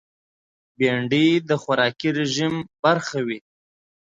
[0.77, 2.53] بېنډۍ د خوراکي رژیم
[2.83, 3.39] برخه وي